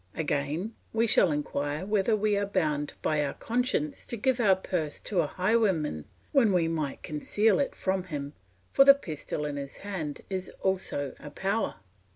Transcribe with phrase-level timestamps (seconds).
[0.15, 4.99] Again, we shall inquire whether we are bound by our conscience to give our purse
[5.01, 8.33] to a highwayman when we might conceal it from him,
[8.71, 11.75] for the pistol in his hand is also a power.